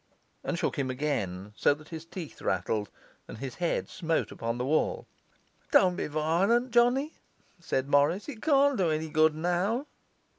[0.43, 2.89] And shook him again, so that his teeth rattled
[3.27, 5.05] and his head smote upon the wall.
[5.69, 7.19] 'Don't be violent, Johnny,'
[7.59, 8.27] said Morris.
[8.27, 9.85] 'It can't do any good now.